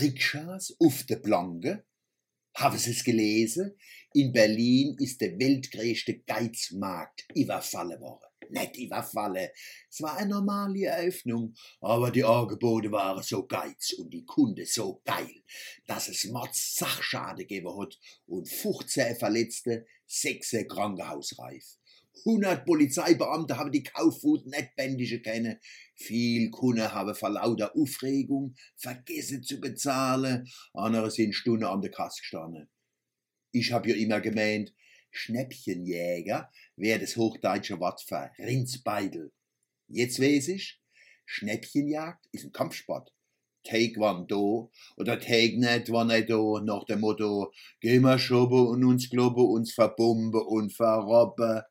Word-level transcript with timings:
Rikschas 0.00 0.74
auf 0.78 1.04
der 1.04 1.16
Planke. 1.16 1.84
Haben 2.54 2.78
Sie 2.78 2.90
es 2.90 3.04
gelesen? 3.04 3.78
In 4.14 4.32
Berlin 4.32 4.96
ist 4.98 5.20
der 5.20 5.38
weltgrößte 5.38 6.20
Geizmarkt 6.20 7.26
überfallen 7.34 8.00
worden. 8.00 8.26
Nicht 8.50 8.76
überfallen. 8.76 9.48
Es 9.88 10.02
war 10.02 10.18
eine 10.18 10.30
normale 10.30 10.84
Eröffnung, 10.84 11.54
aber 11.80 12.10
die 12.10 12.24
Angebote 12.24 12.92
waren 12.92 13.22
so 13.22 13.46
geiz 13.46 13.92
und 13.94 14.12
die 14.12 14.26
Kunde 14.26 14.66
so 14.66 15.00
geil, 15.04 15.42
dass 15.86 16.08
es 16.08 16.24
Mords 16.24 16.74
Sachschade 16.74 17.46
gegeben 17.46 17.80
hat 17.80 17.98
und 18.26 18.48
15 18.48 19.16
Verletzte, 19.16 19.86
6 20.06 20.66
krankenhausreif. 20.68 21.78
100 22.24 22.64
Polizeibeamte 22.64 23.56
haben 23.56 23.72
die 23.72 23.82
Kaufwut 23.82 24.46
nicht 24.46 24.76
bändigen 24.76 25.22
können. 25.22 25.58
Viel 25.96 26.50
Kunden 26.50 26.92
haben 26.92 27.14
vor 27.14 27.30
lauter 27.30 27.74
Aufregung 27.76 28.54
vergessen 28.76 29.42
zu 29.42 29.60
bezahlen. 29.60 30.48
Andere 30.74 31.10
sind 31.10 31.34
Stunden 31.34 31.64
an 31.64 31.80
der 31.80 31.90
Kasse 31.90 32.20
gestanden. 32.20 32.68
Ich 33.50 33.72
hab 33.72 33.86
ja 33.86 33.94
immer 33.94 34.20
gemeint, 34.20 34.72
Schnäppchenjäger 35.10 36.50
wäre 36.76 37.00
das 37.00 37.16
hochdeutsche 37.16 37.78
Wort 37.80 38.00
für 38.02 38.30
Rindsbeidel. 38.38 39.32
Jetzt 39.88 40.20
weiß 40.20 40.48
ich, 40.48 40.80
Schnäppchenjagd 41.26 42.26
ist 42.32 42.44
ein 42.44 42.52
Kampfsport. 42.52 43.12
Take 43.64 44.00
wann 44.00 44.26
do 44.26 44.72
oder 44.96 45.20
take 45.20 45.58
net 45.60 45.88
nicht 45.88 46.30
do, 46.30 46.58
nach 46.58 46.84
dem 46.84 47.00
Motto, 47.00 47.52
geh 47.80 48.00
mal 48.00 48.18
schoben 48.18 48.66
und 48.66 48.84
uns 48.84 49.08
globe, 49.08 49.42
uns 49.42 49.72
verbombe 49.72 50.42
und 50.42 50.72
verrobbe. 50.72 51.64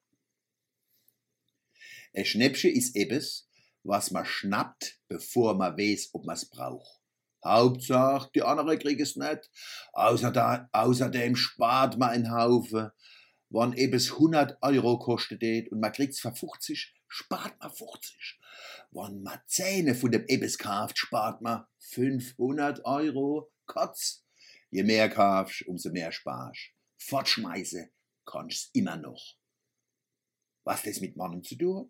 Ein 2.14 2.26
Schnäppchen 2.26 2.72
ist 2.72 2.96
ebes, 2.96 3.48
was 3.84 4.12
man 4.12 4.26
schnappt, 4.26 5.00
bevor 5.08 5.56
man 5.56 5.78
weiß, 5.78 6.10
ob 6.14 6.26
man's 6.26 6.50
braucht. 6.50 7.02
Hauptsache, 7.44 8.30
die 8.36 8.44
anderen 8.44 8.78
kriegen 8.78 9.02
es 9.02 9.16
nicht. 9.16 9.50
Außerdem, 9.94 10.68
außerdem 10.72 11.36
spart 11.36 11.98
man 11.98 12.10
einen 12.10 12.32
Haufen. 12.32 12.92
Wenn 13.50 13.74
ebes 13.74 14.12
100 14.12 14.58
Euro 14.62 15.00
kostet 15.00 15.72
und 15.72 15.80
man 15.80 15.92
kriegt's 15.92 16.20
für 16.20 16.34
50, 16.34 16.94
spart 17.08 17.60
man 17.60 17.72
50. 17.72 18.40
Wenn 18.92 19.24
man 19.24 19.40
Zähne 19.48 19.96
von 19.96 20.12
dem 20.12 20.26
ebes 20.28 20.58
kauft, 20.58 20.98
spart 20.98 21.42
man 21.42 21.66
500 21.80 22.86
Euro. 22.86 23.52
Kotz. 23.66 24.26
Je 24.70 24.84
mehr 24.84 25.10
kaufst, 25.10 25.66
umso 25.68 25.90
mehr 25.90 26.12
sparst. 26.12 26.72
Fortschmeißen 26.98 27.90
kannst 28.26 28.70
immer 28.74 28.98
noch. 28.98 29.41
Was 30.64 30.84
das 30.84 31.02
mit 31.02 31.18
Mannen 31.18 31.44
zu 31.44 31.56
tun 31.56 31.78
hat? 31.80 31.88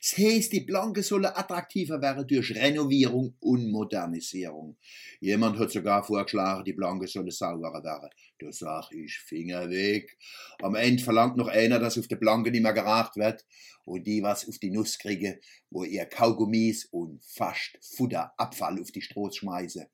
Das 0.00 0.18
heißt, 0.18 0.52
die 0.52 0.60
Blanke 0.60 1.02
sollen 1.02 1.26
attraktiver 1.26 2.00
werden 2.00 2.26
durch 2.26 2.54
Renovierung 2.54 3.36
und 3.40 3.70
Modernisierung. 3.70 4.76
Jemand 5.20 5.58
hat 5.58 5.70
sogar 5.70 6.02
vorgeschlagen, 6.02 6.64
die 6.64 6.72
Blanke 6.72 7.06
sollen 7.06 7.30
sauberer 7.30 7.84
werden. 7.84 8.10
Da 8.38 8.50
sag 8.50 8.90
ich, 8.92 9.18
Finger 9.18 9.68
weg. 9.68 10.16
Am 10.62 10.74
Ende 10.74 11.02
verlangt 11.02 11.36
noch 11.36 11.48
einer, 11.48 11.78
dass 11.78 11.98
auf 11.98 12.08
der 12.08 12.16
Blanke 12.16 12.50
nicht 12.50 12.62
mehr 12.62 12.72
geracht 12.72 13.16
wird 13.16 13.44
und 13.84 14.06
die 14.06 14.22
was 14.22 14.48
auf 14.48 14.58
die 14.58 14.70
Nuss 14.70 14.98
kriegen, 14.98 15.38
wo 15.70 15.84
ihr 15.84 16.06
Kaugummis 16.06 16.86
und 16.86 17.22
fast 17.24 17.78
Futterabfall 17.82 18.80
auf 18.80 18.90
die 18.90 19.02
Stroß 19.02 19.36
schmeißen. 19.36 19.86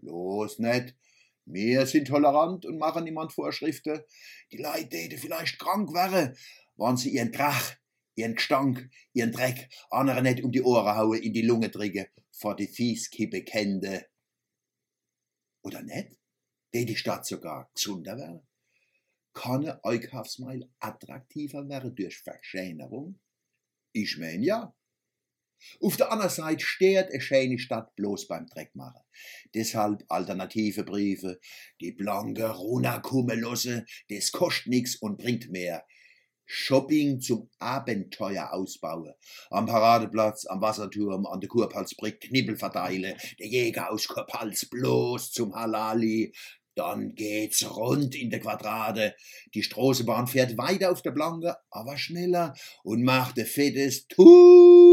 Bloß 0.00 0.58
nicht. 0.58 0.96
Wir 1.44 1.86
sind 1.86 2.08
tolerant 2.08 2.64
und 2.64 2.78
machen 2.78 3.04
niemand 3.04 3.32
Vorschriften. 3.32 4.00
Die 4.52 4.58
Leute, 4.58 5.08
die 5.08 5.16
vielleicht 5.16 5.58
krank 5.58 5.92
wären, 5.92 6.36
wenn 6.76 6.96
sie 6.96 7.10
ihren 7.10 7.32
Krach, 7.32 7.76
ihren 8.14 8.34
Gestank, 8.34 8.90
ihren 9.12 9.32
Dreck 9.32 9.68
andere 9.90 10.22
nicht 10.22 10.42
um 10.42 10.52
die 10.52 10.62
Ohren 10.62 10.96
hauen, 10.96 11.20
in 11.20 11.32
die 11.32 11.42
Lunge 11.42 11.70
drücken, 11.70 12.06
vor 12.30 12.56
die 12.56 12.68
Fieskippe 12.68 13.42
kende. 13.42 14.06
Oder 15.62 15.82
nicht? 15.82 16.18
Die 16.72 16.84
die 16.84 16.96
Stadt 16.96 17.26
sogar 17.26 17.70
gesunder 17.74 18.16
wäre? 18.16 18.46
Kann 19.32 19.66
ein 19.66 19.78
Einkaufsmeil 19.82 20.68
attraktiver 20.78 21.68
werden 21.68 21.94
durch 21.94 22.18
Verschönerung? 22.18 23.20
Ich 23.92 24.18
mein 24.18 24.42
ja. 24.42 24.74
Auf 25.80 25.96
der 25.96 26.12
anderen 26.12 26.30
Seite 26.30 26.64
steht 26.64 27.10
eine 27.10 27.20
schöne 27.20 27.58
Stadt 27.58 27.94
bloß 27.96 28.28
beim 28.28 28.46
Dreckmachen. 28.46 29.02
Deshalb 29.54 30.04
alternative 30.08 30.84
Briefe, 30.84 31.40
die 31.80 31.92
blanke 31.92 32.50
runterkommen 32.50 33.40
lassen, 33.40 33.86
das 34.08 34.32
kostet 34.32 34.68
nix 34.68 34.96
und 34.96 35.18
bringt 35.18 35.50
mehr. 35.50 35.84
Shopping 36.52 37.20
zum 37.20 37.48
Abenteuer 37.60 38.52
ausbauen. 38.52 39.14
Am 39.50 39.66
Paradeplatz, 39.66 40.46
am 40.46 40.60
Wasserturm, 40.60 41.24
an 41.26 41.40
der 41.40 41.48
Kurpalsbrick 41.48 42.22
Knibbel 42.22 42.56
verteile, 42.56 43.16
der 43.38 43.46
Jäger 43.46 43.92
aus 43.92 44.08
Kurpals 44.08 44.68
bloß 44.68 45.30
zum 45.30 45.54
Halali. 45.54 46.32
Dann 46.74 47.14
geht's 47.14 47.64
rund 47.70 48.16
in 48.16 48.30
der 48.30 48.40
Quadrate. 48.40 49.14
Die 49.54 49.62
Straßenbahn 49.62 50.26
fährt 50.26 50.58
weiter 50.58 50.90
auf 50.90 51.02
der 51.02 51.12
Blanke, 51.12 51.54
aber 51.70 51.96
schneller 51.96 52.54
und 52.82 53.04
macht 53.04 53.38
ein 53.38 53.46
fettes 53.46 54.08
Tut. 54.08 54.89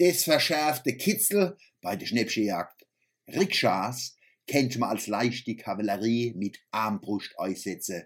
Das 0.00 0.24
verschärfte 0.24 0.96
Kitzel 0.96 1.58
bei 1.82 1.94
der 1.94 2.06
Schnäppchenjagd. 2.06 2.86
Rikschas 3.28 4.16
kennt 4.46 4.78
man 4.78 4.88
als 4.88 5.08
leichte 5.08 5.54
Kavallerie 5.56 6.32
mit 6.34 6.58
Armbrust 6.70 7.38
einsetzen. 7.38 8.04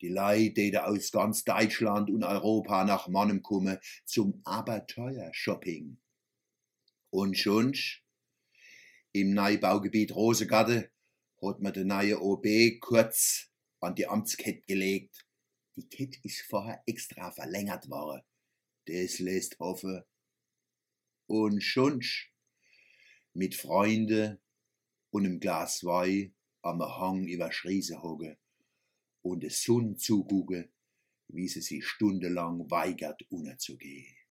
Die 0.00 0.10
Leute, 0.10 0.70
die 0.70 0.78
aus 0.78 1.10
ganz 1.10 1.42
Deutschland 1.42 2.08
und 2.08 2.22
Europa 2.22 2.84
nach 2.84 3.08
Mannem 3.08 3.42
kommen, 3.42 3.78
zum 4.04 4.42
Abenteuer-Shopping. 4.44 5.98
Und 7.10 7.36
schon 7.36 7.74
im 9.10 9.34
Neubaugebiet 9.34 10.14
Rosegarde 10.14 10.92
hat 11.42 11.58
man 11.58 11.72
den 11.72 11.88
neue 11.88 12.22
OB 12.22 12.46
kurz 12.78 13.50
an 13.80 13.96
die 13.96 14.06
Amtskette 14.06 14.62
gelegt. 14.68 15.26
Die 15.74 15.88
Kette 15.88 16.20
ist 16.22 16.42
vorher 16.42 16.80
extra 16.86 17.32
verlängert 17.32 17.90
worden. 17.90 18.22
Das 18.86 19.18
lässt 19.18 19.58
hoffen. 19.58 20.04
Und 21.26 21.62
schon 21.62 22.02
mit 23.32 23.54
Freunden 23.54 24.38
und 25.10 25.24
im 25.24 25.40
Glas 25.40 25.84
Wein 25.84 26.34
am 26.62 26.80
Hang 26.80 27.26
über 27.26 27.52
Schriese 27.52 28.02
hocke 28.02 28.38
und 29.22 29.42
de 29.42 29.50
Sonn 29.50 29.96
zugucke, 29.96 30.70
wie 31.28 31.48
sie 31.48 31.62
sich 31.62 31.86
stundenlang 31.86 32.70
weigert, 32.70 33.22
unterzugehen. 33.30 34.16